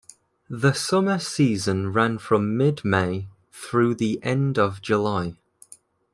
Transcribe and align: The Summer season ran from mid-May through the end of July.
The 0.49 0.73
Summer 0.73 1.19
season 1.19 1.93
ran 1.93 2.17
from 2.17 2.57
mid-May 2.57 3.27
through 3.51 3.93
the 3.93 4.19
end 4.23 4.57
of 4.57 4.81
July. 4.81 5.35